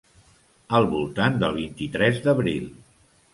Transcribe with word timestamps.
Al 0.77 0.87
voltant 0.93 1.37
del 1.43 1.53
vint-i-tres 1.59 2.19
d’abril. 2.25 2.67